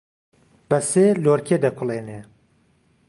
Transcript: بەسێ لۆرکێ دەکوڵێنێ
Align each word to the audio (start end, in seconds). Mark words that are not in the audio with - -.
بەسێ 0.69 1.07
لۆرکێ 1.23 1.57
دەکوڵێنێ 1.65 2.19